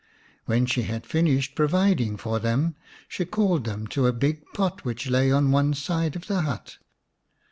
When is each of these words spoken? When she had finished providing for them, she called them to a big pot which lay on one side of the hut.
When 0.45 0.65
she 0.65 0.81
had 0.81 1.05
finished 1.05 1.53
providing 1.53 2.17
for 2.17 2.39
them, 2.39 2.73
she 3.07 3.23
called 3.23 3.65
them 3.65 3.85
to 3.89 4.07
a 4.07 4.11
big 4.11 4.43
pot 4.55 4.83
which 4.83 5.07
lay 5.11 5.31
on 5.31 5.51
one 5.51 5.75
side 5.75 6.15
of 6.15 6.25
the 6.25 6.41
hut. 6.41 6.79